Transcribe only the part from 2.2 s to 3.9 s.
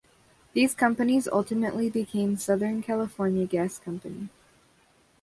Southern California Gas